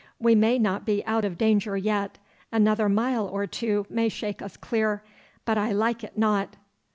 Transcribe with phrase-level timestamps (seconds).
[0.17, 2.17] 'We may not be out of danger yet.
[2.51, 5.03] Another mile or two may shake us clear.
[5.45, 6.55] But I like it not.